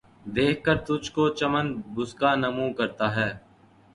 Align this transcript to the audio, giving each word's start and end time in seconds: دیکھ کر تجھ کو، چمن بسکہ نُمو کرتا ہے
دیکھ 0.35 0.59
کر 0.65 0.77
تجھ 0.87 1.09
کو، 1.15 1.23
چمن 1.37 1.67
بسکہ 1.93 2.29
نُمو 2.41 2.67
کرتا 2.77 3.07
ہے 3.15 3.29